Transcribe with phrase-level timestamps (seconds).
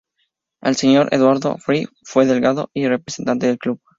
[0.63, 1.57] El señor Eduardo A.
[1.59, 3.79] Fry fue delegado y representante del club.